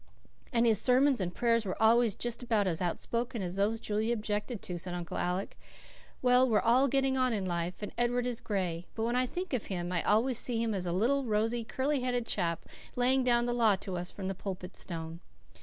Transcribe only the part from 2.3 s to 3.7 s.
about as outspoken as